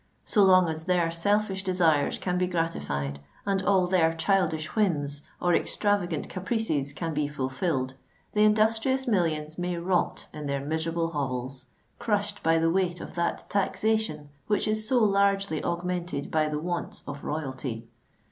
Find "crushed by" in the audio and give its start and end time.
11.99-12.57